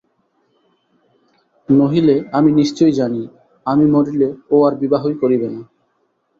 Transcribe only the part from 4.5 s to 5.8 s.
ও আর বিবাহই করিবে না।